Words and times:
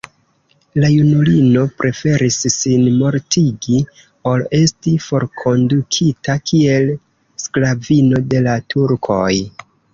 La 0.83 0.87
junulino 0.93 1.65
preferis 1.81 2.37
sin 2.53 2.87
mortigi 3.03 3.77
ol 4.33 4.47
esti 4.61 4.95
forkondukita 5.09 6.39
kiel 6.49 6.93
sklavino 7.47 8.27
de 8.35 8.45
la 8.51 8.61
turkoj. 8.77 9.33